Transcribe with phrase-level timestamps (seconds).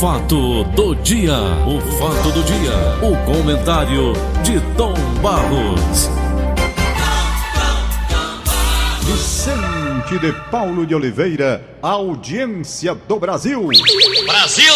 [0.00, 6.10] fato do dia, o fato do dia, o comentário de Tom Barros.
[9.00, 13.68] Vicente de Paulo de Oliveira, audiência do Brasil.
[14.26, 14.74] Brasil!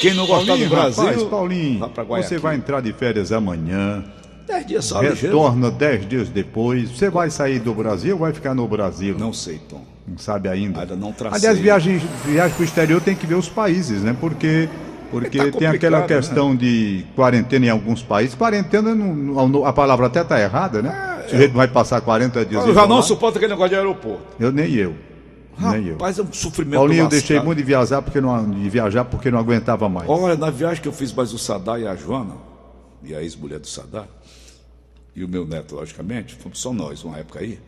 [0.00, 4.02] Quem não gosta Paulinho, do Brasil, rapaz, Paulinho, você vai entrar de férias amanhã.
[4.46, 5.36] Dez dias só, ligeiro.
[5.36, 6.90] Retorna dez dias depois.
[6.90, 9.18] Você vai sair do Brasil ou vai ficar no Brasil?
[9.18, 9.97] Não sei, Tom.
[10.08, 10.80] Não sabe ainda.
[10.80, 11.38] Ainda não tracei.
[11.38, 14.16] Aliás, viagem, viagem para o exterior tem que ver os países, né?
[14.18, 14.68] Porque,
[15.10, 16.06] porque Tá tem aquela né?
[16.06, 18.34] questão de quarentena em alguns países.
[18.34, 21.24] Quarentena, não- a palavra até está errada, né?
[21.26, 24.22] O sujeito vai passar 40 dias Eu já não suporto aquele negócio de aeroporto.
[24.40, 24.94] Eu nem eu.
[25.58, 25.92] nem eu.
[25.94, 29.30] Rapaz, é um sofrimento Paulinho, eu deixei muito de viajar porque não, de viajar porque
[29.30, 30.08] não aguentava mais.
[30.08, 32.34] Olha, na viagem que eu fiz mais o Sadar e a Joana,
[33.04, 34.06] e a ex-mulher do Sadar,
[35.14, 37.58] e o meu neto, logicamente, fomos só nós, uma época aí.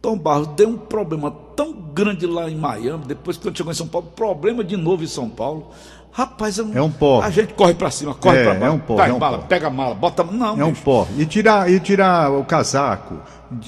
[0.00, 3.86] Tom Barros deu um problema tão grande lá em Miami, depois quando chegou em São
[3.86, 5.70] Paulo, problema de novo em São Paulo.
[6.12, 7.26] Rapaz, é um, É um porre.
[7.26, 8.64] A gente corre pra cima, corre É, pra baixo.
[8.66, 9.48] é um porre, Pega é um mala, porre.
[9.48, 10.24] pega a mala, bota.
[10.24, 10.82] Não, É um bicho.
[10.82, 11.06] pó.
[11.16, 13.14] E tirar e tira o casaco,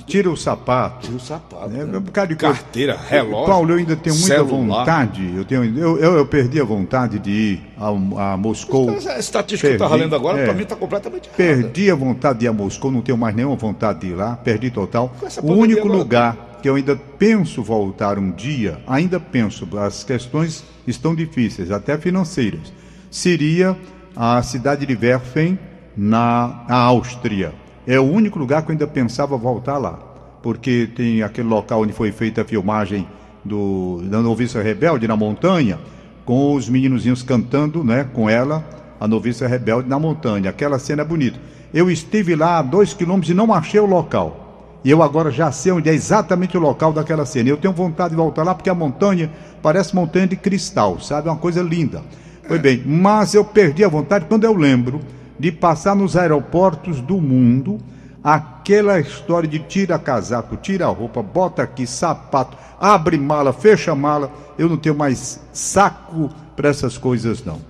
[0.06, 1.08] tira o sapato.
[1.10, 1.66] E o sapato.
[1.66, 1.98] É, né?
[1.98, 2.54] um bocado de coisa.
[2.54, 3.46] Carteira, relógio.
[3.46, 4.78] Paulo, eu ainda tenho muita celular.
[4.80, 5.32] vontade.
[5.36, 8.90] Eu, tenho, eu, eu, eu perdi a vontade de ir a, a Moscou.
[8.90, 10.44] Essa estatística que eu estava Perdi, lendo agora, é.
[10.44, 11.36] pra mim, está completamente errada.
[11.36, 14.34] Perdi a vontade de ir a Moscou, não tenho mais nenhuma vontade de ir lá,
[14.36, 15.12] perdi total.
[15.42, 20.64] O único agora- lugar que eu ainda penso voltar um dia, ainda penso, as questões
[20.86, 22.72] estão difíceis, até financeiras,
[23.10, 23.76] seria
[24.14, 25.58] a cidade de Werfen,
[25.96, 27.52] na, Áustria.
[27.86, 29.98] É o único lugar que eu ainda pensava voltar lá,
[30.42, 33.06] porque tem aquele local onde foi feita a filmagem
[33.44, 35.78] do, da Noviça Rebelde na montanha,
[36.24, 38.64] com os meninozinhos cantando né, com ela,
[39.00, 40.50] a Noviça Rebelde na montanha.
[40.50, 41.38] Aquela cena é bonita.
[41.74, 44.41] Eu estive lá a dois quilômetros e não achei o local.
[44.84, 47.48] E eu agora já sei onde é exatamente o local daquela cena.
[47.48, 49.30] Eu tenho vontade de voltar lá porque a montanha
[49.62, 51.28] parece montanha de cristal, sabe?
[51.28, 52.02] É uma coisa linda.
[52.48, 55.00] Foi bem, mas eu perdi a vontade quando eu lembro
[55.38, 57.78] de passar nos aeroportos do mundo
[58.22, 64.30] aquela história de tira casaco, tira roupa, bota aqui sapato, abre mala, fecha mala.
[64.58, 67.60] Eu não tenho mais saco para essas coisas, não.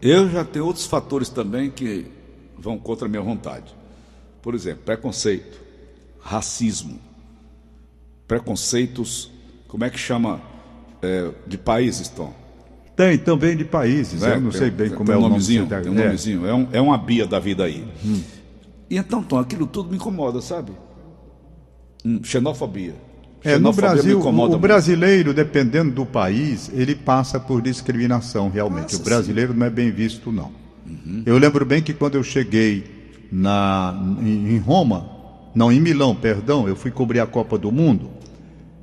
[0.00, 2.06] Eu já tenho outros fatores também que
[2.58, 3.74] vão contra a minha vontade.
[4.42, 5.59] Por exemplo, preconceito,
[6.22, 6.98] racismo,
[8.26, 9.30] preconceitos,
[9.68, 10.40] como é que chama
[11.02, 12.32] é, de países, Tom?
[12.96, 14.36] Tem também de países, né?
[14.36, 15.30] eu não Tem- sei bem como é o nome.
[15.32, 16.04] nomezinho, tá- tem um é.
[16.04, 17.86] nomezinho, é, um, é uma bia da vida aí.
[18.90, 20.72] E então, Tom, aquilo tudo me incomoda, sabe?
[22.04, 22.94] Hum, xenofobia.
[23.42, 24.58] É, no Brasil, o muito.
[24.58, 28.92] brasileiro, dependendo do país, ele passa por discriminação, realmente.
[28.92, 30.52] Nossa, o brasileiro não é bem visto, não.
[31.24, 32.84] Eu lembro bem que quando eu cheguei
[33.32, 35.08] na, em Roma,
[35.54, 38.10] não, em Milão, perdão, eu fui cobrir a Copa do Mundo.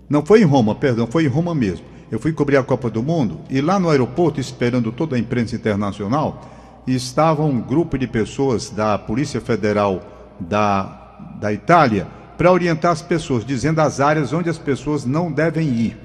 [0.09, 1.85] Não foi em Roma, perdão, foi em Roma mesmo.
[2.11, 5.55] Eu fui cobrir a Copa do Mundo e lá no aeroporto, esperando toda a imprensa
[5.55, 6.41] internacional,
[6.87, 10.01] estava um grupo de pessoas da Polícia Federal
[10.39, 12.07] da, da Itália
[12.37, 15.97] para orientar as pessoas, dizendo as áreas onde as pessoas não devem ir,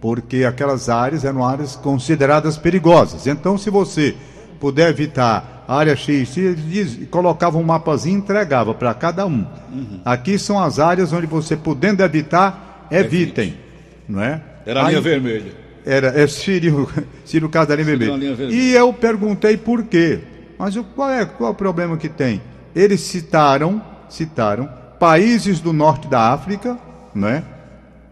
[0.00, 3.26] porque aquelas áreas eram áreas consideradas perigosas.
[3.26, 4.14] Então, se você
[4.60, 9.46] puder evitar área X, eles diz- colocavam um mapazinho e entregava para cada um.
[10.04, 13.54] Aqui são as áreas onde você podendo evitar, evitem,
[14.08, 14.40] não é?
[14.66, 15.52] Era a Aí- linha vermelha.
[15.86, 16.88] era, é Sírio,
[17.24, 18.36] Sírio Casarim Sírio, a linha Vermelho.
[18.36, 18.60] vermelha.
[18.62, 20.20] E eu perguntei por quê.
[20.58, 22.40] Mas o- qual é, qual é o problema que tem?
[22.74, 26.76] Eles citaram, citaram países do norte da África,
[27.14, 27.42] né?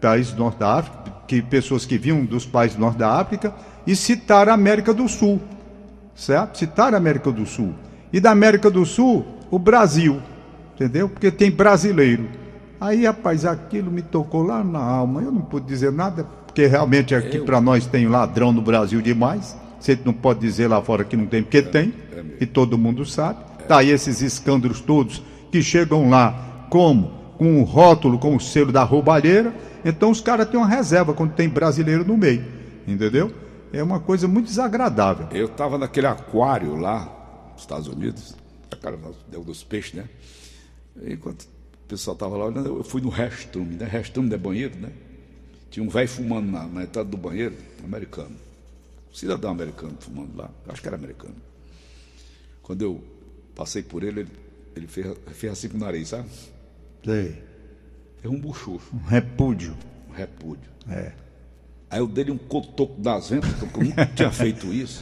[0.01, 0.97] Países do norte da África,
[1.27, 3.53] que pessoas que vinham dos países do norte da África,
[3.85, 5.39] e citaram a América do Sul,
[6.19, 6.57] certo?
[6.57, 7.73] Citaram a América do Sul.
[8.11, 10.19] E da América do Sul, o Brasil,
[10.75, 11.07] entendeu?
[11.07, 12.27] Porque tem brasileiro.
[12.79, 15.21] Aí, rapaz, aquilo me tocou lá na alma.
[15.21, 19.55] Eu não pude dizer nada, porque realmente aqui para nós tem ladrão no Brasil demais.
[19.79, 21.93] Você não pode dizer lá fora que não tem, porque tem,
[22.39, 23.39] e todo mundo sabe.
[23.67, 27.17] Tá aí esses escândalos todos que chegam lá como?
[27.37, 29.53] Com o rótulo, com o selo da roubalheira.
[29.85, 32.43] Então os caras têm uma reserva quando tem brasileiro no meio,
[32.85, 33.31] entendeu?
[33.71, 35.27] É uma coisa muito desagradável.
[35.31, 38.35] Eu estava naquele aquário lá, nos Estados Unidos,
[38.71, 40.09] aquário deu dos peixes, né?
[41.01, 43.85] E Enquanto o pessoal estava lá olhando, eu fui no restroom, né?
[43.85, 44.91] Restroom é banheiro, né?
[45.69, 48.35] Tinha um velho fumando na, na entrada do banheiro, americano.
[49.11, 51.35] Um cidadão americano fumando lá, acho que era americano.
[52.63, 53.03] Quando eu
[53.55, 54.31] passei por ele, ele,
[54.75, 56.27] ele fez, fez assim com o nariz, sabe?
[57.05, 57.43] Sei.
[58.21, 59.75] Fez um buchucho, Um repúdio.
[60.09, 60.69] um repúdio.
[60.89, 61.11] É.
[61.89, 65.01] Aí eu dei um cotoco das ventas, porque eu nunca tinha feito isso.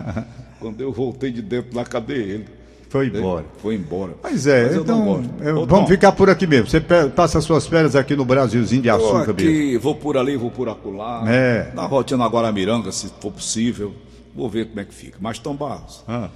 [0.58, 2.46] Quando eu voltei de dentro lá, cadê ele?
[2.88, 3.44] Foi embora.
[3.58, 4.14] Foi embora.
[4.22, 5.22] Pois é, Mas eu então
[5.62, 6.68] Ô, vamos ficar por aqui mesmo.
[6.68, 9.50] Você passa suas férias aqui no Brasilzinho de açúcar mesmo.
[9.50, 11.24] aqui, vou por ali, vou por acolá.
[11.26, 11.72] É.
[11.74, 13.92] Dá uma voltinha na Guaramiranga, se for possível.
[14.34, 15.18] Vou ver como é que fica.
[15.20, 16.30] Mas Tom Barros, Ah,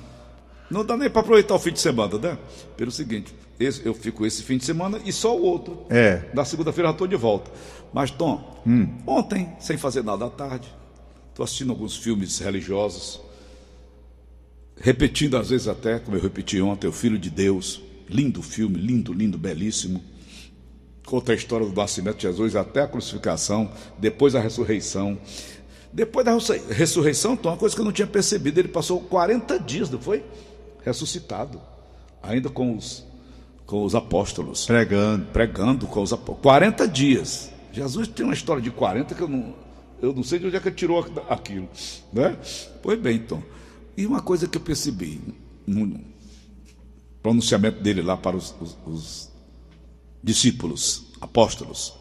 [0.71, 2.39] não dá nem para aproveitar o fim de semana, né?
[2.77, 5.85] Pelo seguinte, esse- eu fico esse fim de semana e só o outro.
[5.91, 6.23] É.
[6.35, 7.51] Da segunda-feira já estou de volta.
[7.93, 8.63] Mas, Tom,
[9.07, 10.69] ontem, sem fazer nada à tarde,
[11.31, 13.21] estou assistindo alguns filmes religiosos,
[14.81, 17.81] repetindo às vezes até, como eu repeti ontem, O Filho de Deus.
[18.11, 20.03] Lindo filme, lindo, lindo, belíssimo.
[21.05, 25.19] Conta a história do nascimento de Jesus até a crucificação, depois a ressurreição.
[25.93, 29.59] Depois da ressu- ressurreição, Tom, uma coisa que eu não tinha percebido, ele passou 40
[29.59, 30.23] dias, não foi?
[30.85, 31.61] Ressuscitado.
[32.23, 33.05] Ainda com os,
[33.67, 35.27] com os apóstolos pregando.
[35.27, 36.43] pregando com os apóstolos.
[36.43, 37.51] 40 dias.
[37.73, 39.55] Jesus tem uma história de 40 que eu não,
[40.03, 41.69] eu não sei de onde é que ele tirou aquilo.
[42.13, 42.37] Né?
[42.83, 43.43] Pois bem, então.
[43.97, 45.21] E uma coisa que eu percebi
[45.67, 46.01] no
[47.23, 49.31] pronunciamento dele lá para os, os- os
[50.23, 51.95] discípulos, apóstolos.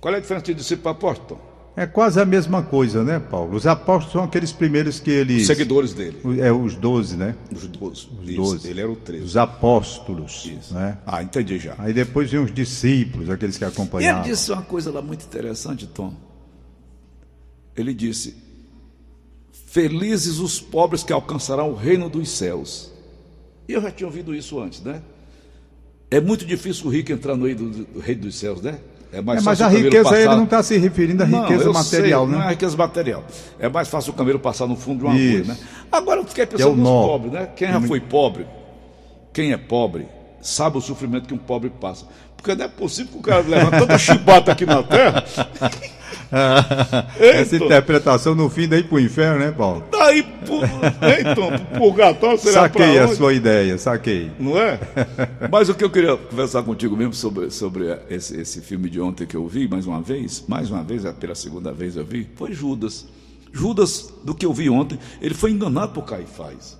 [0.00, 1.40] Qual é a diferença de discípulo para apóstolo?
[1.76, 3.54] É quase a mesma coisa, né, Paulo?
[3.56, 5.42] Os apóstolos são aqueles primeiros que eles.
[5.42, 6.18] Os seguidores dele.
[6.40, 7.34] É os doze, né?
[7.54, 8.08] Os doze.
[8.20, 8.68] Os doze.
[8.68, 9.24] Ele era o 13.
[9.24, 10.44] Os apóstolos.
[10.44, 10.74] Isso.
[10.74, 10.98] Né?
[11.06, 11.76] Ah, entendi já.
[11.78, 14.22] Aí depois vem os discípulos, aqueles que E ele acompanhavam.
[14.22, 16.12] disse uma coisa lá muito interessante, Tom.
[17.76, 18.36] Ele disse:
[19.66, 22.90] Felizes os pobres que alcançarão o reino dos céus.
[23.68, 25.00] E eu já tinha ouvido isso antes, né?
[26.10, 28.80] É muito difícil o rico entrar no reino do, do reino dos céus, né?
[29.12, 31.72] É mais É, mas a riqueza, ele passar- não está se referindo à riqueza eu
[31.72, 32.38] material, sei, né?
[32.38, 33.24] Não é riqueza material.
[33.58, 35.38] É mais fácil o camelo passar no fundo de uma Isso.
[35.38, 35.58] agulha, né?
[35.90, 37.06] Agora eu fiquei é pensando o nos nó.
[37.08, 37.48] pobres, né?
[37.56, 38.46] Quem já foi pobre,
[39.32, 40.06] quem é pobre,
[40.40, 42.06] sabe o sofrimento que um pobre passa.
[42.36, 45.24] Porque não é possível que o cara leva tanta chibata aqui na terra,
[47.18, 49.84] Essa interpretação no fim daí pro inferno, né, Paulo?
[49.90, 50.24] daí,
[51.20, 53.16] então, pro purgatório, será Saquei a onde?
[53.16, 54.30] sua ideia, saquei.
[54.38, 54.78] Não é?
[55.50, 59.26] Mas o que eu queria conversar contigo mesmo sobre, sobre esse, esse filme de ontem
[59.26, 62.28] que eu vi, mais uma vez, mais uma vez, é pela segunda vez eu vi,
[62.36, 63.06] foi Judas.
[63.52, 66.78] Judas, do que eu vi ontem, ele foi enganado por Caifás.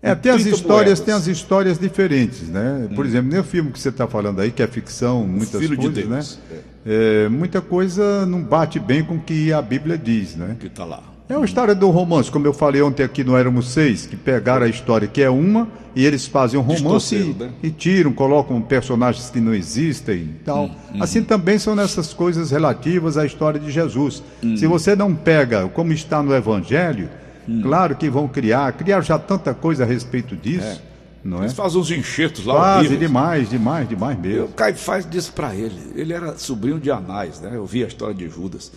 [0.00, 1.00] É, tem as 30 histórias, moedas.
[1.00, 2.88] tem as histórias diferentes, né?
[2.94, 5.76] Por exemplo, nem o filme que você está falando aí, que é ficção, muitas Filho
[5.76, 6.58] de coisas, Deus, né?
[6.86, 10.56] É, muita coisa não bate bem com o que a Bíblia diz, né?
[10.58, 11.02] Que está lá.
[11.28, 14.64] É uma história do romance, como eu falei ontem aqui no Éramos Seis, que pegaram
[14.64, 17.50] a história que é uma e eles fazem um romance e, né?
[17.62, 20.66] e tiram, colocam personagens que não existem e tal.
[20.66, 24.22] Hum, Assim também são nessas coisas relativas à história de Jesus.
[24.42, 24.56] Hum.
[24.56, 27.10] Se você não pega como está no Evangelho,
[27.48, 27.62] Hum.
[27.62, 30.82] claro que vão criar, criaram já tanta coisa a respeito disso,
[31.24, 31.40] não é?
[31.42, 34.44] Eles fazem uns enxertos lá Quase demais, demais, demais mesmo.
[34.44, 37.50] o Caifás disse para ele, ele era sobrinho de Anás, né?
[37.54, 38.70] Eu vi a história de Judas.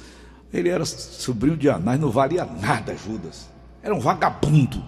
[0.53, 3.49] Ele era sobrinho de Anás, não valia nada Judas.
[3.83, 4.83] Era um vagabundo.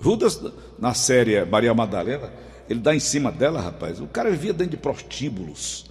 [0.00, 0.40] Judas,
[0.78, 2.30] na série Maria Madalena,
[2.68, 4.00] ele dá em cima dela, rapaz.
[4.00, 5.86] O cara vivia dentro de prostíbulos.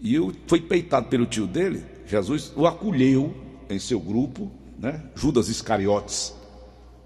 [0.00, 3.34] E eu, foi peitado pelo tio dele, Jesus o acolheu
[3.68, 5.02] em seu grupo, né?
[5.14, 6.34] Judas Iscariotes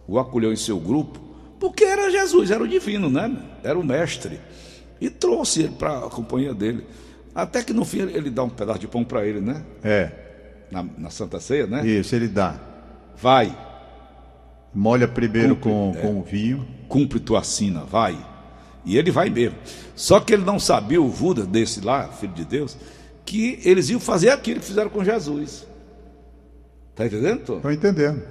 [0.07, 1.21] o acolheu em seu grupo,
[1.61, 3.31] porque era Jesus, era o divino, né?
[3.63, 4.41] Era o mestre.
[5.01, 6.85] E trouxe ele para a companhia dele.
[7.35, 9.63] Até que no fim ele, dá um pedaço de pão para ele, né?
[9.85, 10.11] É,
[10.71, 11.87] Na, na Santa Ceia, né?
[11.87, 12.59] isso, ele dá.
[13.17, 13.57] Vai,
[14.75, 16.67] Molha primeiro com, Cumpre, com o vinho.
[16.89, 18.17] cumpre tua sina, vai.
[18.85, 19.59] E ele vai mesmo.
[19.95, 22.77] Só que ele não sabia, o Judas desse lá, filho de Deus,
[23.25, 25.67] que eles iam fazer aquilo que fizeram com Jesus.
[27.01, 27.57] Tá entendendo, Tom?
[27.57, 28.23] Estou entendendo.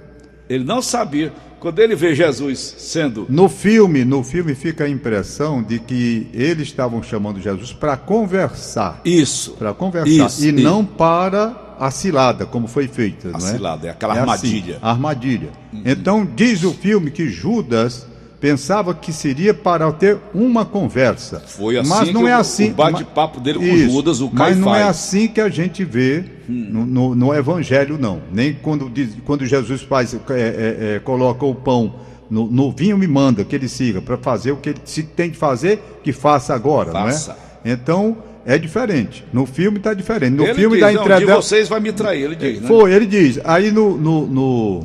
[0.48, 1.32] Ele não sabia.
[1.58, 6.68] Quando ele vê Jesus sendo No filme, no filme fica a impressão de que eles
[6.68, 10.62] estavam chamando Jesus para conversar, isso, para conversar Isso, e isso.
[10.62, 13.40] não para a cilada, como foi feita, não é?
[13.40, 14.74] cilada, é aquela assim, armadilha.
[14.74, 14.80] Uhum.
[14.82, 15.50] a armadilha.
[15.84, 18.06] Então diz o filme que Judas
[18.40, 21.40] pensava que seria para ter uma conversa.
[21.46, 22.70] Foi assim mas não que é o- assim.
[22.70, 24.96] o bate-papo dele com Isso, Judas, o Mas não é Caifás.
[24.96, 28.22] assim que a gente vê no, no- no Evangelho, não.
[28.32, 31.94] Nem quando, diz- quando Jesus faz, é, é, é, coloca o pão
[32.30, 35.30] no, no vinho me manda que ele siga para fazer o que ele se tem
[35.30, 37.36] de fazer, que faça agora, Faça.
[37.64, 37.74] não é?
[37.74, 38.16] Então
[38.46, 39.22] é diferente.
[39.32, 40.32] No filme está diferente.
[40.34, 42.68] No ele filme diz, da entrega de vocês vai me trair, ele diz, né?
[42.68, 43.38] foi, ele diz.
[43.44, 44.80] Aí no, no, no,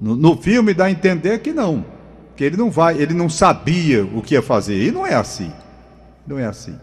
[0.00, 1.84] no, no filme dá a entender que não.
[2.38, 4.80] Que ele não vai, ele não sabia o que ia fazer.
[4.80, 5.52] E não é assim.
[6.24, 6.78] Não é assim.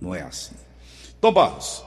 [0.00, 0.54] Não é assim.
[1.20, 1.84] Tom Barros,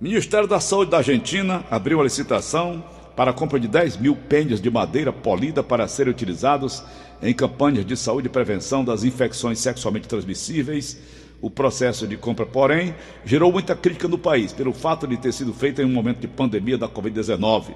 [0.00, 2.82] Ministério da Saúde da Argentina abriu a licitação
[3.14, 6.82] para a compra de 10 mil pêndios de madeira polida para serem utilizados
[7.22, 10.98] em campanhas de saúde e prevenção das infecções sexualmente transmissíveis.
[11.42, 15.52] O processo de compra, porém, gerou muita crítica no país pelo fato de ter sido
[15.52, 17.74] feito em um momento de pandemia da Covid-19.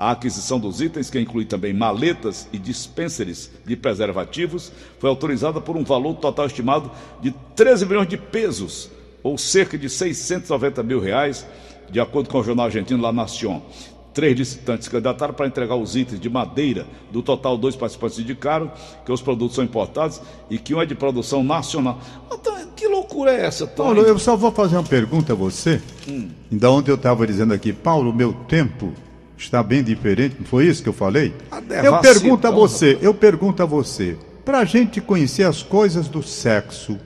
[0.00, 5.76] A aquisição dos itens, que inclui também maletas e dispensers de preservativos, foi autorizada por
[5.76, 6.90] um valor total estimado
[7.20, 8.90] de 13 milhões de pesos,
[9.22, 11.46] ou cerca de 690 mil reais,
[11.90, 13.60] de acordo com o jornal argentino La Nación.
[14.14, 16.86] Três licitantes candidataram para entregar os itens de madeira.
[17.12, 18.72] Do total, dois participantes indicaram
[19.04, 22.00] que os produtos são importados e que um é de produção nacional.
[22.32, 23.84] Então, que loucura é essa, Tom?
[23.84, 25.78] Paulo, eu só vou fazer uma pergunta a você.
[26.08, 26.30] Hum.
[26.50, 28.94] Ainda ontem eu estava dizendo aqui, Paulo, meu tempo
[29.40, 31.34] está bem diferente, não foi isso que eu falei?
[31.82, 36.22] Eu pergunto a você, eu pergunto a você, para a gente conhecer as coisas do
[36.22, 36.98] sexo,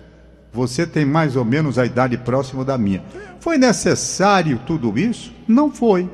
[0.53, 3.03] você tem mais ou menos a idade próxima da minha.
[3.41, 5.33] Foi necessário tudo isso?
[5.47, 6.09] Não foi.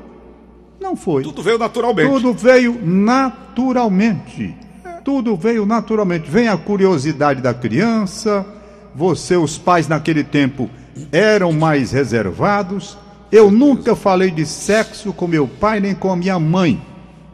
[0.79, 1.23] Não foi.
[1.23, 2.09] Tudo veio naturalmente.
[2.09, 4.55] Tudo veio naturalmente.
[5.03, 6.29] Tudo veio naturalmente.
[6.29, 8.45] Vem a curiosidade da criança.
[8.95, 10.69] Você, os pais naquele tempo
[11.11, 12.97] eram mais reservados.
[13.31, 16.81] Eu nunca falei de sexo com meu pai nem com a minha mãe,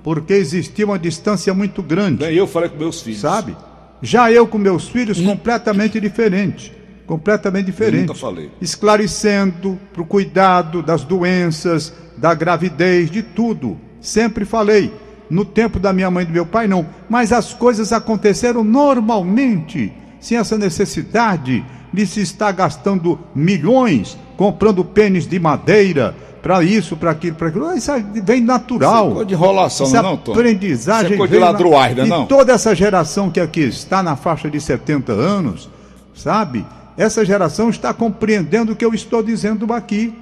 [0.03, 2.23] porque existia uma distância muito grande.
[2.23, 3.19] Nem eu falei com meus filhos.
[3.19, 3.57] Sabe?
[3.99, 5.25] Já eu com meus filhos, hum.
[5.25, 6.71] completamente diferente.
[7.07, 8.01] Completamente diferente.
[8.01, 8.51] Eu nunca falei.
[8.61, 13.77] Esclarecendo para o cuidado das doenças, da gravidez, de tudo.
[13.99, 14.93] Sempre falei.
[15.29, 16.87] No tempo da minha mãe e do meu pai, não.
[17.09, 25.27] Mas as coisas aconteceram normalmente, sem essa necessidade de se estar gastando milhões comprando pênis
[25.27, 27.73] de madeira para isso, para aquilo, para aquilo.
[27.73, 27.91] Isso
[28.23, 29.11] vem natural.
[29.11, 30.31] Isso é de enrolação, Essa não, Tom?
[30.31, 32.23] aprendizagem isso é de ladroagem, não?
[32.23, 35.69] E toda essa geração que aqui está na faixa de 70 anos,
[36.15, 36.65] sabe?
[36.95, 40.13] Essa geração está compreendendo o que eu estou dizendo aqui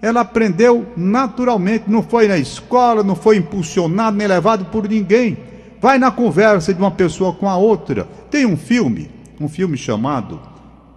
[0.00, 5.36] ela aprendeu naturalmente, não foi na escola, não foi impulsionado nem levado por ninguém.
[5.80, 8.06] Vai na conversa de uma pessoa com a outra.
[8.30, 10.40] Tem um filme, um filme chamado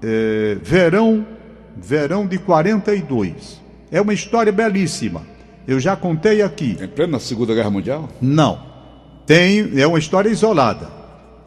[0.02, 1.26] é, Verão,
[1.78, 3.60] Verão de 42.
[3.92, 5.22] É uma história belíssima.
[5.68, 6.78] Eu já contei aqui.
[6.82, 8.10] Em plena Segunda Guerra Mundial?
[8.22, 8.60] Não.
[9.26, 10.90] Tem, é uma história isolada.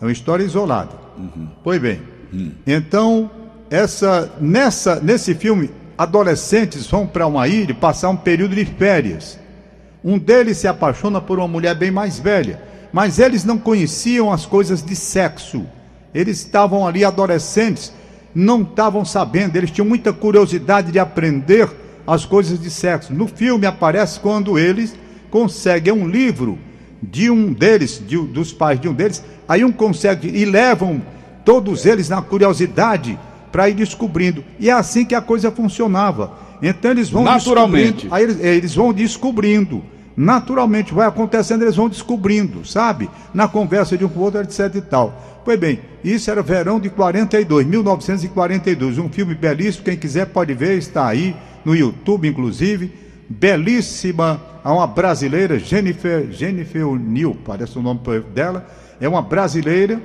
[0.00, 0.93] É uma história isolada.
[1.19, 1.49] Uhum.
[1.62, 2.00] Pois bem.
[2.33, 2.52] Uhum.
[2.67, 3.31] Então,
[3.71, 9.38] essa, nessa, nesse filme adolescentes vão para uma ilha passar um período de férias.
[10.05, 12.61] Um deles se apaixona por uma mulher bem mais velha,
[12.93, 15.64] mas eles não conheciam as coisas de sexo.
[16.14, 17.93] Eles estavam ali adolescentes,
[18.35, 21.69] não estavam sabendo, eles tinham muita curiosidade de aprender
[22.07, 23.12] as coisas de sexo.
[23.12, 24.95] No filme aparece quando eles
[25.31, 26.59] conseguem um livro
[27.03, 31.03] de um deles, de, dos pais de um deles, aí um consegue e levam
[31.45, 33.19] todos eles na curiosidade
[33.51, 34.45] para ir descobrindo.
[34.59, 36.39] E é assim que a coisa funcionava.
[36.62, 38.07] Então eles vão naturalmente.
[38.11, 39.83] Aí eles, eles vão descobrindo.
[40.16, 43.09] Naturalmente vai acontecendo, eles vão descobrindo, sabe?
[43.33, 45.40] Na conversa de um com o outro, etc e tal.
[45.45, 48.99] Pois bem, isso era verão de 42, 1942.
[48.99, 52.92] Um filme belíssimo, quem quiser pode ver, está aí no YouTube, inclusive.
[53.28, 58.00] Belíssima, há uma brasileira, Jennifer, Jennifer O'Neill, parece o nome
[58.35, 58.66] dela.
[59.00, 60.00] É uma brasileira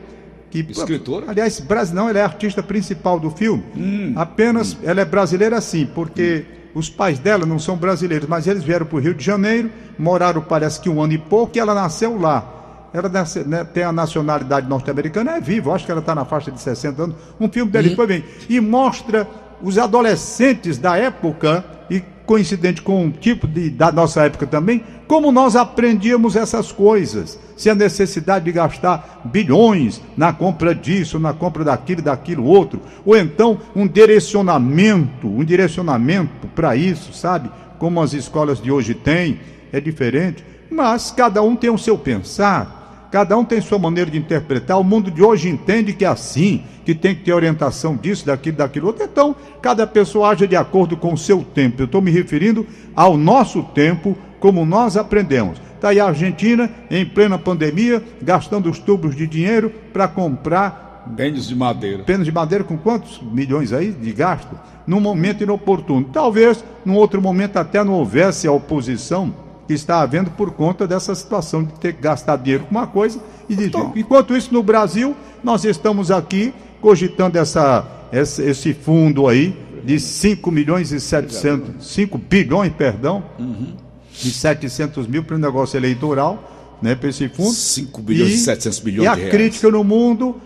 [0.49, 1.61] que escritora aliás
[1.91, 4.77] não ela é a artista principal do filme hum, apenas hum.
[4.83, 6.56] ela é brasileira sim porque hum.
[6.77, 10.41] Os pais dela não são brasileiros mas eles vieram para o Rio de Janeiro moraram
[10.41, 12.53] parece que um ano e pouco e ela nasceu lá.
[12.93, 13.11] Ela
[13.45, 17.03] né, tem a nacionalidade norte-americana é viva acho que ela está na faixa de 60
[17.03, 17.15] anos.
[17.39, 18.23] Um filme dele foi bem.
[18.47, 19.27] E mostra
[19.61, 25.31] os adolescentes da época e coincidente com o tipo de, da nossa época também, como
[25.31, 31.63] nós aprendíamos essas coisas, se a necessidade de gastar bilhões na compra disso, na compra
[31.63, 37.49] daquilo, daquilo outro, ou então um direcionamento, um direcionamento para isso, sabe?
[37.79, 39.39] Como as escolas de hoje têm,
[39.71, 42.76] é diferente, mas cada um tem o seu pensar.
[43.11, 44.79] Cada um tem sua maneira de interpretar.
[44.79, 48.57] O mundo de hoje entende que é assim, que tem que ter orientação disso, daquilo,
[48.57, 49.03] daquilo outro.
[49.03, 51.81] Então, cada pessoa age de acordo com o seu tempo.
[51.81, 55.59] Eu estou me referindo ao nosso tempo, como nós aprendemos.
[55.75, 61.05] Está aí a Argentina, em plena pandemia, gastando os tubos de dinheiro para comprar.
[61.15, 62.03] Pênis de madeira.
[62.03, 64.59] Pênis de madeira com quantos milhões aí de gasto?
[64.85, 66.09] Num momento inoportuno.
[66.11, 71.13] Talvez, num outro momento, até não houvesse a oposição que está havendo por conta dessa
[71.13, 73.19] situação de ter que gastar dinheiro com uma coisa
[73.49, 73.65] e de...
[73.65, 73.91] Então.
[73.95, 80.49] enquanto isso no Brasil nós estamos aqui cogitando essa, essa esse fundo aí de 5
[80.51, 83.73] milhões e 700 5 bilhões perdão uhum.
[84.23, 88.37] e 700 mil para o negócio eleitoral né para esse fundo 5 bilhões e, e
[88.37, 90.41] 700 milhões e a crítica no mundo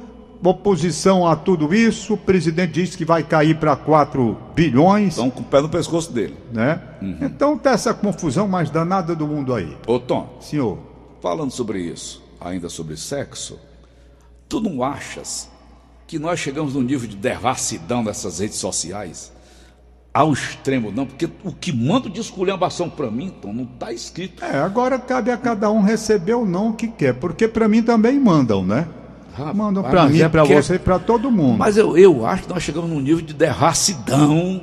[0.49, 5.09] oposição a tudo isso, o presidente disse que vai cair para 4 bilhões.
[5.09, 6.35] Estão com o pé no pescoço dele.
[6.51, 6.81] Né?
[7.01, 7.17] Uhum.
[7.21, 9.77] Então tá essa confusão mais danada do mundo aí.
[9.85, 10.37] Ô Tom.
[10.41, 10.77] Senhor.
[11.21, 13.59] Falando sobre isso, ainda sobre sexo,
[14.49, 15.47] tu não achas
[16.07, 19.31] que nós chegamos num nível de devassidão dessas redes sociais?
[20.13, 24.43] Ao extremo, não, porque o que manda de esculhambação para mim, Tom, não está escrito.
[24.43, 27.81] É, agora cabe a cada um receber ou não o que quer, porque para mim
[27.81, 28.89] também mandam, né?
[29.35, 31.57] Rapaz, Mandam para mim, é para você e para todo mundo.
[31.57, 34.61] Mas eu, eu acho que nós chegamos num nível de devassidão.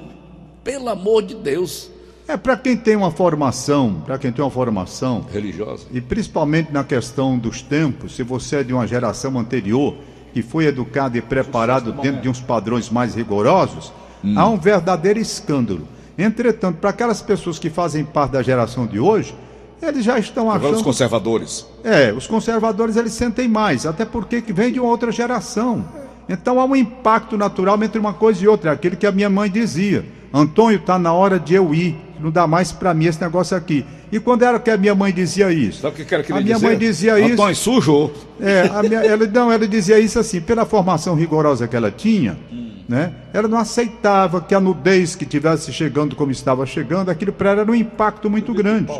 [0.62, 1.90] Pelo amor de Deus.
[2.26, 6.84] É para quem tem uma formação, para quem tem uma formação religiosa e principalmente na
[6.84, 9.96] questão dos tempos, se você é de uma geração anterior
[10.34, 13.90] que foi educado e preparado dentro de uns padrões mais rigorosos,
[14.22, 14.34] hum.
[14.36, 15.88] há um verdadeiro escândalo.
[16.18, 19.34] Entretanto, para aquelas pessoas que fazem parte da geração de hoje,
[19.80, 20.76] eles já estão achando.
[20.76, 21.66] Os conservadores.
[21.84, 25.84] É, os conservadores eles sentem mais, até porque vem de uma outra geração.
[26.28, 29.30] Então há um impacto natural entre uma coisa e outra, é aquilo que a minha
[29.30, 30.04] mãe dizia.
[30.32, 33.84] Antônio, está na hora de eu ir, não dá mais para mim esse negócio aqui.
[34.12, 35.80] E quando era que a minha mãe dizia isso?
[35.80, 36.66] Sabe o que era que A minha dizer?
[36.66, 37.42] mãe dizia Antônio, isso.
[37.42, 38.12] Antônio, sujou.
[38.40, 42.38] É, minha, ela, não, ela dizia isso assim, pela formação rigorosa que ela tinha,
[42.86, 43.12] né?
[43.32, 47.60] Ela não aceitava que a nudez que tivesse chegando como estava chegando, aquilo para ela
[47.62, 48.92] era um impacto muito grande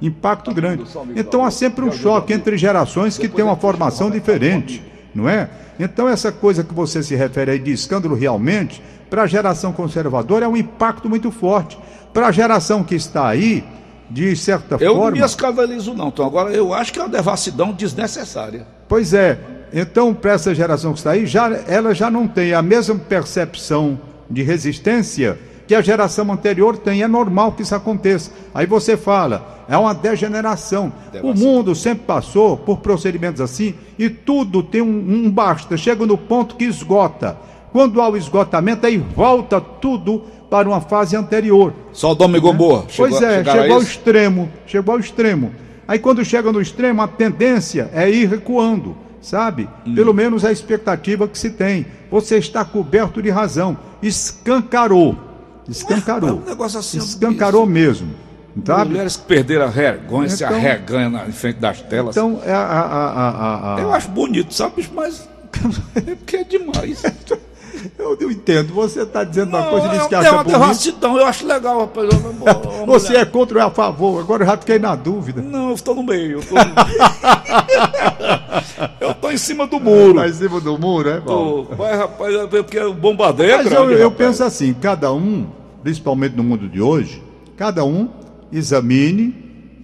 [0.00, 0.84] impacto grande.
[1.16, 4.82] Então há sempre um choque entre gerações que têm uma formação diferente,
[5.14, 5.48] não é?
[5.78, 10.44] Então essa coisa que você se refere aí de escândalo realmente, para a geração conservadora
[10.44, 11.78] é um impacto muito forte.
[12.12, 13.64] Para a geração que está aí,
[14.10, 14.94] de certa eu forma.
[14.94, 16.08] Eu não me escandalizo, não.
[16.08, 18.66] Então, agora eu acho que é uma devassidão desnecessária.
[18.88, 19.38] Pois é.
[19.72, 23.98] Então, para essa geração que está aí, já, ela já não tem a mesma percepção
[24.30, 27.02] de resistência que a geração anterior tem.
[27.02, 28.30] É normal que isso aconteça.
[28.54, 30.92] Aí você fala, é uma degeneração.
[31.22, 35.76] O mundo sempre passou por procedimentos assim e tudo tem um, um basta.
[35.76, 37.36] Chega no ponto que esgota.
[37.72, 41.72] Quando há o esgotamento, aí volta tudo para uma fase anterior.
[41.92, 42.86] Só o Dom Gomboa.
[42.96, 44.48] Pois é, chegou ao extremo.
[44.66, 45.50] Chegou ao extremo.
[45.86, 49.68] Aí quando chega no extremo, a tendência é ir recuando, sabe?
[49.86, 49.94] Hum.
[49.94, 51.86] Pelo menos a expectativa que se tem.
[52.10, 53.76] Você está coberto de razão.
[54.00, 55.18] Escancarou.
[55.68, 56.28] Escancarou.
[56.30, 56.98] É um negócio assim.
[56.98, 58.14] Escancarou mesmo.
[58.64, 58.90] Sabe?
[58.90, 62.16] Mulheres que perderam a vergonha, então, se arreganham na frente das telas.
[62.16, 65.28] Então, é a, a, a, a, Eu acho bonito, sabe, mas
[65.96, 67.02] é porque é demais.
[67.98, 68.72] Eu, eu entendo.
[68.72, 70.50] Você está dizendo não, uma coisa e diz que acha bonito.
[70.50, 72.08] É uma devassidão, eu acho legal, rapaz.
[72.10, 73.22] Eu, Você mulher.
[73.22, 74.20] é contra ou é a favor?
[74.20, 75.42] Agora eu já fiquei na dúvida.
[75.42, 76.32] Não, eu estou no meio.
[76.32, 76.64] Eu estou no...
[79.00, 80.20] eu tô em cima do muro.
[80.20, 81.20] Está em cima do muro, é?
[81.20, 81.64] Tô.
[81.64, 85.46] Vai, rapaz, porque o bombardeio é Mas grande, eu, eu penso assim, cada um,
[85.82, 87.22] principalmente no mundo de hoje,
[87.56, 88.08] cada um
[88.52, 89.34] examine,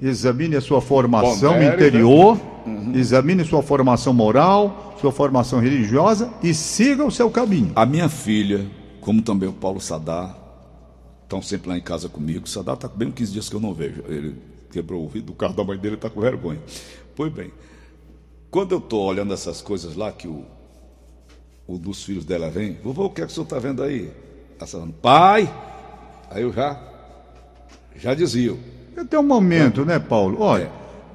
[0.03, 2.43] examine a sua formação Pondere, interior, né?
[2.67, 2.93] uhum.
[2.95, 7.73] examine sua formação moral, sua formação religiosa e siga o seu caminho.
[7.75, 8.67] A minha filha,
[9.01, 10.37] como também o Paulo Sadar,
[11.23, 12.45] estão sempre lá em casa comigo.
[12.45, 14.03] O Sadar está bem 15 dias que eu não vejo.
[14.09, 14.37] Ele
[14.71, 16.61] quebrou o ouvido do carro da mãe dele, está com vergonha.
[17.17, 17.51] Pois bem,
[18.51, 20.45] quando eu estou olhando essas coisas lá que o,
[21.67, 24.11] o dos filhos dela vem, vovô, o que é que o senhor está vendo aí?
[24.59, 25.53] Ela falando, pai,
[26.31, 26.81] aí eu já,
[27.97, 28.57] já dizia.
[29.09, 30.41] Tem um momento, né, Paulo?
[30.41, 30.71] Olha,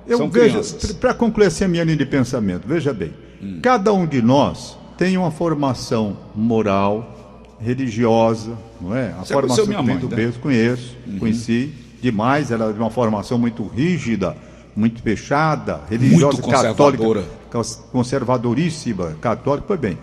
[0.07, 0.61] é, eu vejo,
[0.99, 3.59] para concluir assim a minha linha de pensamento, veja bem, Hum.
[3.61, 9.11] Cada um de nós tem uma formação moral, religiosa, não é?
[9.11, 10.33] A Você formação minha mãe, do né?
[10.41, 11.19] conheço, uhum.
[11.19, 14.35] conheci demais, ela é de uma formação muito rígida,
[14.75, 17.23] muito fechada, religiosa, muito conservadora.
[17.49, 19.97] católica, conservadoríssima, católica, pois bem.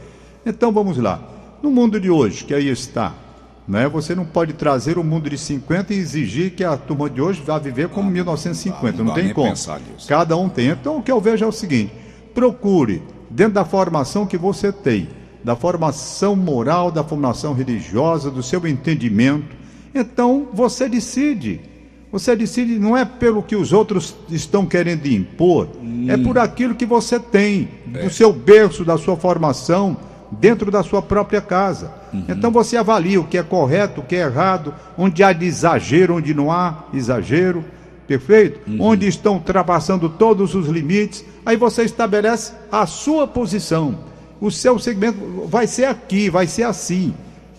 [0.46, 1.20] Então vamos lá.
[1.62, 3.14] No mundo de hoje, que aí está,
[3.68, 3.88] né?
[3.88, 7.42] Você não pode trazer o mundo de 50 e exigir que a turma de hoje
[7.42, 9.52] vá viver como ah, 1950, não, não, não tem como.
[10.08, 10.68] Cada um tem.
[10.68, 11.92] Então o que eu vejo é o seguinte:
[12.34, 15.08] procure dentro da formação que você tem,
[15.44, 19.54] da formação moral, da formação religiosa, do seu entendimento.
[19.94, 21.71] Então você decide.
[22.12, 26.06] Você decide não é pelo que os outros estão querendo impor, hum.
[26.08, 28.02] é por aquilo que você tem, é.
[28.04, 29.96] do seu berço, da sua formação,
[30.30, 31.90] dentro da sua própria casa.
[32.12, 32.24] Uhum.
[32.28, 36.16] Então você avalia o que é correto, o que é errado, onde há de exagero,
[36.16, 37.64] onde não há exagero,
[38.06, 38.60] perfeito?
[38.70, 38.76] Uhum.
[38.80, 43.98] Onde estão ultrapassando todos os limites aí você estabelece a sua posição.
[44.40, 47.14] O seu segmento vai ser aqui, vai ser assim,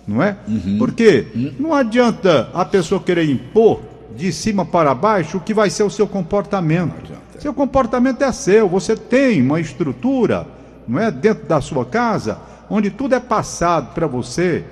[0.08, 0.38] não é?
[0.48, 0.78] Uhum.
[0.78, 1.54] Porque uhum.
[1.60, 3.80] não adianta a pessoa querer impor
[4.16, 7.12] de cima para baixo o que vai ser o seu comportamento.
[7.40, 10.48] Seu comportamento é seu, você tem uma estrutura,
[10.88, 12.38] não é, dentro da sua casa,
[12.70, 14.64] onde tudo é passado para você.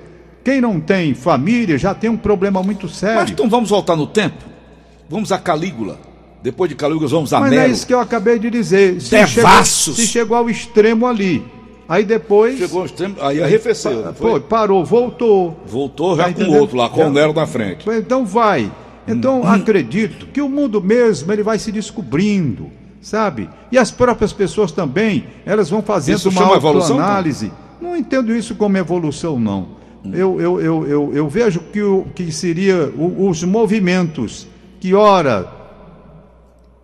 [0.44, 3.20] Quem não tem família já tem um problema muito sério.
[3.20, 4.44] Mas então vamos voltar no tempo.
[5.08, 5.98] Vamos a Calígula.
[6.42, 9.00] Depois de Calúguas vamos a Mas é isso que eu acabei de dizer.
[9.00, 9.94] Se Devassos.
[9.94, 11.44] Chegou, se chegou ao extremo ali.
[11.88, 12.58] Aí depois.
[12.58, 14.02] Chegou ao extremo, aí arrefeceu.
[14.02, 14.40] Pa, foi?
[14.40, 15.60] parou, voltou.
[15.66, 17.84] Voltou já tá com o outro lá, com o Nero na frente.
[17.88, 18.72] Então vai.
[19.06, 19.46] Então hum.
[19.46, 23.48] acredito que o mundo mesmo ele vai se descobrindo, sabe?
[23.70, 27.52] E as próprias pessoas também, elas vão fazendo isso uma autoanálise.
[27.80, 29.82] Não entendo isso como evolução, não.
[30.04, 30.10] Hum.
[30.12, 34.46] Eu, eu, eu, eu, eu vejo que, o, que seria o, os movimentos
[34.80, 35.48] que, ora,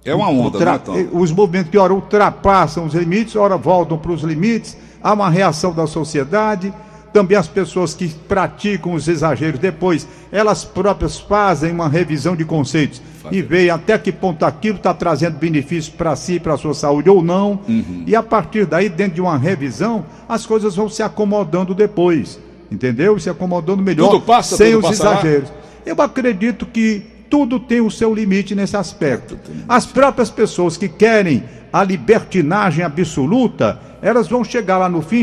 [0.04, 0.94] é uma onda, né, Tom?
[1.12, 5.72] Os movimentos que, ora, ultrapassam os limites, ora, voltam para os limites, há uma reação
[5.72, 6.72] da sociedade,
[7.12, 13.00] também as pessoas que praticam os exageros depois, elas próprias fazem uma revisão de conceitos
[13.30, 16.74] e veem até que ponto aquilo está trazendo benefício para si e para a sua
[16.74, 17.60] saúde ou não.
[17.68, 18.04] Uhum.
[18.06, 22.38] E a partir daí, dentro de uma revisão, as coisas vão se acomodando depois.
[22.70, 23.18] Entendeu?
[23.18, 25.20] Se acomodando melhor, Tudo passa, sem tudo os passará?
[25.20, 25.52] exageros.
[25.86, 29.38] Eu acredito que tudo tem o seu limite nesse aspecto.
[29.68, 31.42] As próprias pessoas que querem
[31.72, 35.22] a libertinagem absoluta, elas vão chegar lá no fim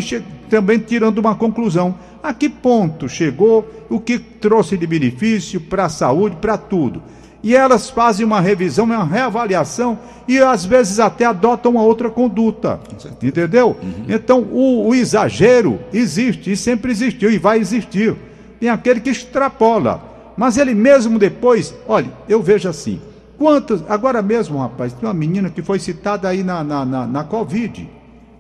[0.50, 1.96] também tirando uma conclusão.
[2.22, 7.02] A que ponto chegou o que trouxe de benefício para a saúde, para tudo?
[7.44, 12.80] E elas fazem uma revisão, uma reavaliação e às vezes até adotam uma outra conduta.
[13.22, 13.78] Entendeu?
[14.10, 18.16] Então o, o exagero existe e sempre existiu e vai existir.
[18.60, 20.02] Tem aquele que extrapola.
[20.36, 23.00] Mas ele mesmo depois, olha, eu vejo assim.
[23.38, 23.84] Quantas.
[23.88, 27.90] Agora mesmo, rapaz, tem uma menina que foi citada aí na, na, na, na Covid.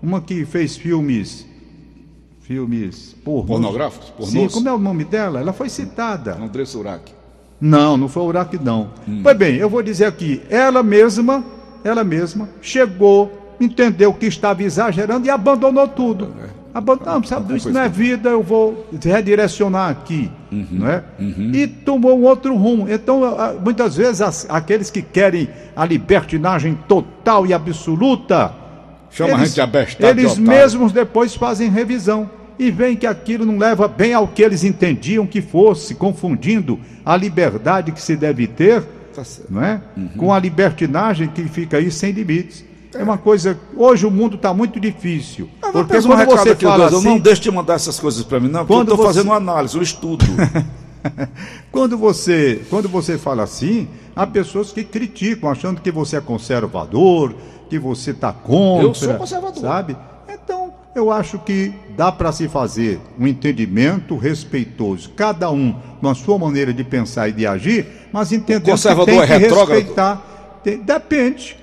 [0.01, 1.45] Uma que fez filmes.
[2.47, 3.47] Filmes pornôs.
[3.47, 4.07] Pornográficos?
[4.29, 4.53] Sim, Pornôs?
[4.53, 5.39] como é o nome dela?
[5.39, 6.37] Ela foi citada.
[6.39, 7.11] André Surak.
[7.59, 8.89] Não, não foi o Uraque, não.
[9.07, 9.21] Hum.
[9.23, 11.43] Pois bem, eu vou dizer aqui, ela mesma,
[11.83, 16.33] ela mesma, chegou, entendeu que estava exagerando e abandonou tudo.
[16.43, 16.49] É.
[16.73, 20.67] Abandonou, não, sabe, isso não é vida, eu vou redirecionar aqui, Uhum.
[20.71, 21.03] não é?
[21.53, 22.87] E tomou um outro rumo.
[22.89, 23.21] Então,
[23.63, 28.53] muitas vezes, as- aqueles que querem a libertinagem total e absoluta,
[29.15, 30.47] Chama a gente de abestado de eles otário.
[30.49, 35.25] mesmos depois fazem revisão e veem que aquilo não leva bem ao que eles entendiam
[35.25, 38.83] que fosse, confundindo a liberdade que se deve ter,
[39.15, 39.81] Tá não é?
[40.17, 42.65] Com a libertinagem que fica aí sem limites.
[42.93, 43.57] É uma coisa.
[43.75, 45.49] Hoje o mundo está muito difícil.
[45.61, 47.73] Ah, vou Porque um quando recado você aqui, fala Deus, assim, Não deixe de mandar
[47.75, 50.25] essas coisas para mim, não, porque eu estou você- fazendo uma análise, um estudo.
[51.71, 57.35] Quando você, quando você fala assim, há pessoas que criticam, achando que você é conservador,
[57.69, 58.87] que você está contra.
[58.87, 59.61] Eu sou conservador.
[59.61, 59.97] Sabe?
[60.29, 66.37] Então, eu acho que dá para se fazer um entendimento respeitoso, cada um na sua
[66.37, 68.29] maneira de pensar e de agir, mas
[68.63, 69.77] conservador que tem é que retrógrado?
[69.77, 70.59] respeitar.
[70.63, 71.57] Tem- depende.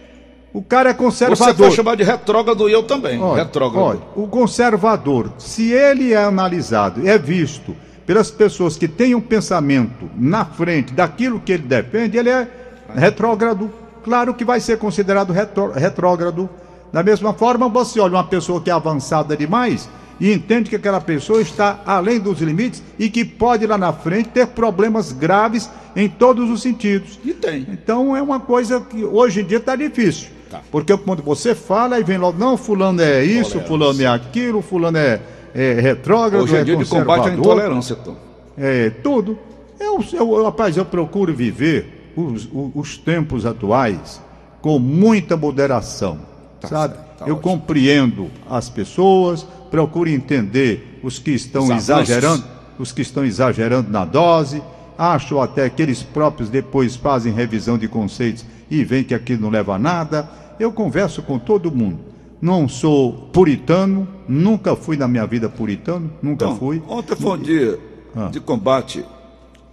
[0.52, 1.56] O cara é Você conservador.
[1.68, 3.18] foi chamado de retrógrado e eu também.
[3.20, 3.82] Olha, retrógrado.
[3.82, 10.10] olha, o conservador, se ele é analisado, é visto pelas pessoas que têm um pensamento
[10.14, 12.46] na frente daquilo que ele defende, ele é
[12.94, 13.70] retrógrado.
[14.04, 16.48] Claro que vai ser considerado retró- retrógrado.
[16.92, 19.88] Da mesma forma, você olha uma pessoa que é avançada demais
[20.20, 24.28] e entende que aquela pessoa está além dos limites e que pode lá na frente
[24.28, 27.18] ter problemas graves em todos os sentidos.
[27.24, 27.66] E tem.
[27.70, 30.28] Então é uma coisa que hoje em dia está difícil.
[30.50, 30.60] Tá.
[30.70, 34.98] Porque quando você fala, aí vem logo, não, fulano é isso, fulano é aquilo, fulano
[34.98, 35.18] é,
[35.54, 38.16] é retrógrado, Hoje é é dia de combate à intolerância, Tom.
[38.58, 39.38] É tudo.
[39.80, 44.20] Eu, eu, rapaz, eu procuro viver os, os, os tempos atuais
[44.61, 46.18] com muita moderação,
[46.61, 46.94] sabe?
[46.94, 47.40] certo, tá eu ótimo.
[47.40, 52.44] compreendo as pessoas, procuro entender os que estão Os exagerando,
[52.79, 54.62] os que estão exagerando na dose.
[54.96, 59.51] Acho até que eles próprios depois fazem revisão de conceitos e veem que aquilo não
[59.51, 60.29] leva a nada.
[60.61, 61.98] Eu converso com todo mundo.
[62.40, 66.83] Não sou puritano, nunca fui na minha vida puritano, nunca Tom, fui.
[66.88, 67.79] Ontem foi um dia
[68.14, 68.27] Ah.
[68.29, 69.05] de combate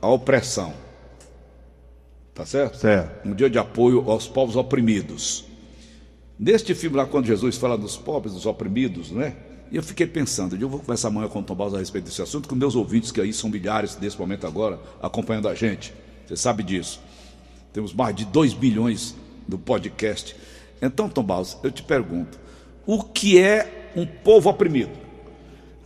[0.02, 0.72] à opressão.
[2.40, 2.78] Tá certo?
[2.78, 3.28] Certo.
[3.28, 5.44] Um dia de apoio aos povos oprimidos.
[6.40, 9.36] Neste filme lá, quando Jesus fala dos pobres, dos oprimidos, né?
[9.70, 12.22] E eu fiquei pensando, eu vou conversar amanhã com o Tom Barros a respeito desse
[12.22, 15.94] assunto, com meus ouvintes, que aí são milhares nesse momento agora, acompanhando a gente.
[16.26, 17.02] Você sabe disso.
[17.74, 20.34] Temos mais de 2 milhões no podcast.
[20.82, 22.40] Então, Tom Barros, eu te pergunto,
[22.86, 24.94] o que é um povo oprimido?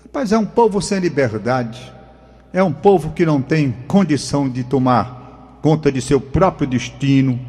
[0.04, 1.92] Rapaz, é um povo sem liberdade.
[2.54, 5.23] É um povo que não tem condição de tomar
[5.64, 7.40] conta de seu próprio destino.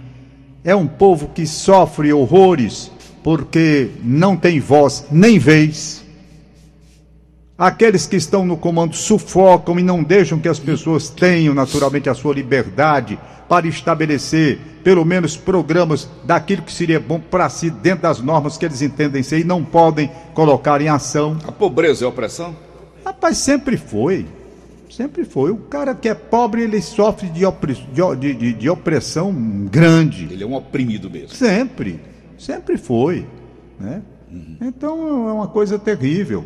[0.62, 2.90] É um povo que sofre horrores
[3.24, 6.04] porque não tem voz nem vez.
[7.58, 12.14] Aqueles que estão no comando sufocam e não deixam que as pessoas tenham naturalmente a
[12.14, 18.20] sua liberdade para estabelecer pelo menos programas daquilo que seria bom para si dentro das
[18.20, 21.36] normas que eles entendem ser e não podem colocar em ação.
[21.46, 22.54] A pobreza é opressão?
[23.04, 24.24] Rapaz, sempre foi.
[24.96, 25.50] Sempre foi.
[25.50, 27.40] O cara que é pobre, ele sofre de,
[28.20, 29.32] de- de- de- opressão
[29.70, 30.28] grande.
[30.30, 31.30] Ele é um oprimido mesmo.
[31.30, 32.00] Sempre.
[32.38, 33.26] Sempre foi.
[33.78, 34.02] Né?
[34.60, 36.44] Então é uma coisa terrível.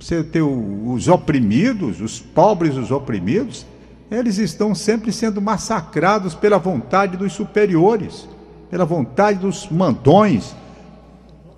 [0.00, 3.66] Você ter o- os oprimidos, os pobres, os oprimidos,
[4.10, 8.28] eles estão sempre sendo massacrados pela vontade dos superiores,
[8.70, 10.54] pela vontade dos mandões.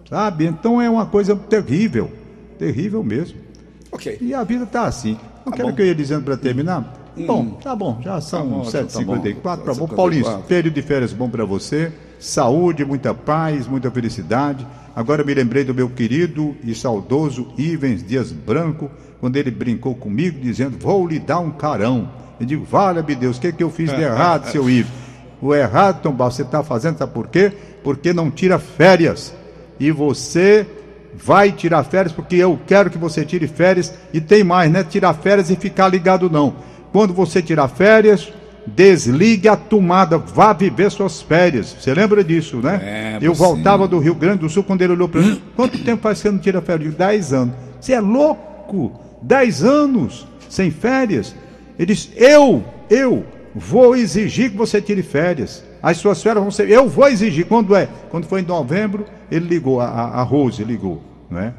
[0.09, 0.46] Sabe?
[0.46, 2.11] Então é uma coisa terrível.
[2.59, 3.38] Terrível mesmo.
[3.92, 4.16] Ok.
[4.20, 5.18] E a vida está assim.
[5.46, 5.74] Não Tá quero bom.
[5.76, 6.92] que eu ia dizendo para terminar.
[7.26, 9.04] Bom, tá bom, já são bom, tá 7h54.
[9.04, 9.16] bom.
[9.42, 9.87] Tá bom.
[9.87, 9.94] 7h54.
[9.94, 11.92] Paulinho, período de férias bom para você.
[12.18, 14.66] Saúde, muita paz, muita felicidade.
[14.94, 20.40] Agora me lembrei do meu querido e saudoso Ivens Dias Branco, quando ele brincou comigo,
[20.40, 22.11] dizendo: Vou lhe dar um carão.
[22.40, 24.90] Eu digo: Valha-me Deus, o que, que eu fiz de errado, seu Ives?
[25.40, 27.52] O errado, Tom Barros, você está fazendo, sabe por quê?
[27.85, 29.32] Porque não tira férias.
[29.78, 30.66] E você
[31.16, 33.92] vai tirar férias porque eu quero que você tire férias.
[34.12, 34.85] E tem mais, né?
[34.85, 36.55] Tirar férias e ficar ligado, não.
[36.92, 38.33] Quando você tirar férias,
[38.66, 41.76] desligue a tomada, vá viver suas férias.
[41.79, 42.81] Você lembra disso, né?
[42.83, 43.38] É, eu sim.
[43.42, 45.40] voltava do Rio Grande do Sul quando ele olhou para mim.
[45.55, 46.87] Quanto tempo faz que você não tira férias?
[46.87, 47.55] Eu digo, dez anos.
[47.81, 49.00] Você é louco?
[49.22, 51.35] Dez anos sem férias?
[51.79, 53.24] Ele disse, eu, eu
[53.55, 55.64] vou exigir que você tire férias.
[55.83, 56.68] As suas férias vão ser.
[56.68, 57.46] Eu vou exigir.
[57.46, 57.88] Quando é?
[58.11, 61.55] Quando foi em novembro, ele ligou, a, a Rose ligou, né?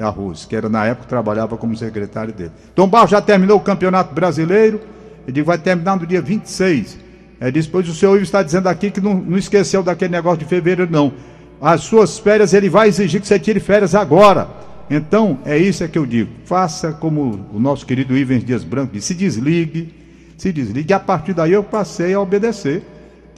[0.00, 2.52] A Rose, que era na época trabalhava como secretário dele.
[2.74, 4.80] Tom Barros já terminou o Campeonato Brasileiro.
[5.24, 6.98] Ele disse, vai terminar no dia 26.
[7.40, 10.44] É, depois o senhor Ivo está dizendo aqui que não, não esqueceu daquele negócio de
[10.44, 11.12] fevereiro, não.
[11.60, 14.48] As suas férias, ele vai exigir que você tire férias agora.
[14.90, 16.30] Então, é isso é que eu digo.
[16.44, 19.94] Faça como o nosso querido Ivens Dias Branco disse, se desligue,
[20.36, 20.90] se desligue.
[20.90, 22.82] E a partir daí eu passei a obedecer.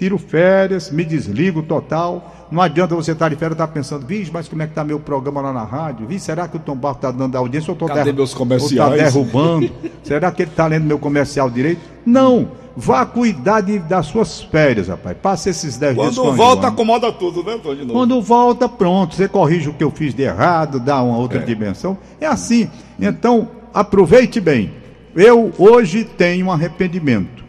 [0.01, 2.35] Tiro férias, me desligo total.
[2.51, 4.83] Não adianta você estar de férias e estar pensando, vixe, mas como é que está
[4.83, 6.07] meu programa lá na rádio?
[6.07, 7.87] Vixe, será que o Tom Barro está dando audiência ou estou
[8.33, 8.93] comerciais?
[8.95, 9.71] está derrubando?
[10.03, 11.83] será que ele está lendo meu comercial direito?
[12.07, 12.49] Não.
[12.75, 15.15] Vá cuidar de- das suas férias, rapaz.
[15.21, 17.83] Passe esses 10 dias Quando volta, acomoda tudo, né, Antônio?
[17.83, 17.93] novo?
[17.93, 21.45] Quando volta, pronto, você corrige o que eu fiz de errado, dá uma outra É.
[21.45, 21.99] dimensão.
[22.19, 22.71] É assim.
[22.99, 24.73] Então, aproveite bem.
[25.15, 27.45] Eu hoje tenho um arrependimento.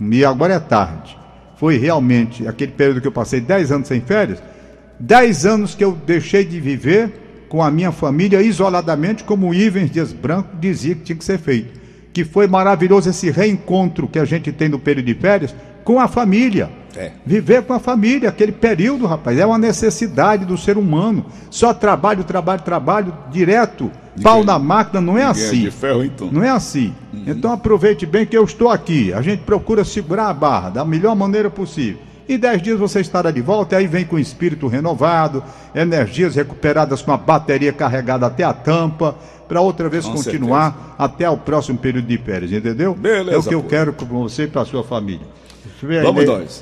[0.00, 1.17] E agora é tarde.
[1.58, 4.40] Foi realmente aquele período que eu passei 10 anos sem férias,
[5.00, 7.12] 10 anos que eu deixei de viver
[7.48, 11.38] com a minha família isoladamente, como o Ivens Dias Branco dizia que tinha que ser
[11.38, 11.78] feito.
[12.12, 16.06] Que foi maravilhoso esse reencontro que a gente tem no período de férias com a
[16.06, 16.70] família.
[16.96, 17.12] É.
[17.24, 21.26] Viver com a família, aquele período, rapaz, é uma necessidade do ser humano.
[21.50, 23.90] Só trabalho, trabalho, trabalho, direto,
[24.22, 25.60] pau na máquina, não é Ninguém assim.
[25.60, 26.30] de ferro, então.
[26.32, 26.94] Não é assim.
[27.26, 29.12] Então aproveite bem que eu estou aqui.
[29.12, 32.00] A gente procura segurar a barra da melhor maneira possível.
[32.28, 35.42] Em dez dias você estará de volta, e aí vem com espírito renovado,
[35.74, 39.14] energias recuperadas com a bateria carregada até a tampa,
[39.48, 42.94] para outra vez Com continuar até o próximo período de férias, entendeu?
[42.94, 43.68] Beleza, é o que eu pô.
[43.68, 45.26] quero com você e para sua família.
[45.82, 46.26] Aí, Vamos né?
[46.26, 46.56] nós.